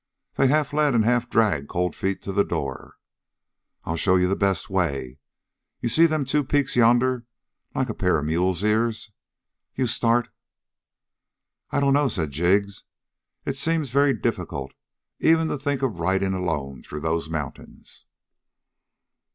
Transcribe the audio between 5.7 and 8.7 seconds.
You see them two peaks yonder, like a pair of mule's